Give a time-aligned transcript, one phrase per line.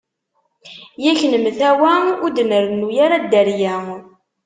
[1.03, 1.93] Yak nemtawa
[2.23, 3.75] ur d nrennu ara dderya.